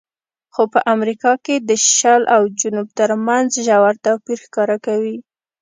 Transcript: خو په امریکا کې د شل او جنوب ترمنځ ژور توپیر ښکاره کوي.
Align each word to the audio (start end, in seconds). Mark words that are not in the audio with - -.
خو 0.53 0.63
په 0.73 0.79
امریکا 0.95 1.33
کې 1.45 1.55
د 1.69 1.71
شل 1.95 2.21
او 2.35 2.41
جنوب 2.59 2.87
ترمنځ 2.99 3.49
ژور 3.65 3.93
توپیر 4.05 4.37
ښکاره 4.45 4.77
کوي. 4.85 5.17